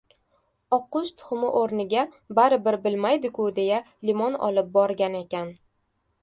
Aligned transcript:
oqqush 0.77 1.11
tuxumi 1.19 1.51
o‘rniga 1.59 2.05
baribir 2.39 2.77
bilmaydi-ku, 2.87 3.45
deya 3.61 3.79
limon 4.11 4.39
olib 4.49 4.73
borgan 4.81 5.21
ekan. 5.21 5.55